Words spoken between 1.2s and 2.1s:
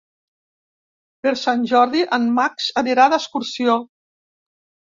Per Sant Jordi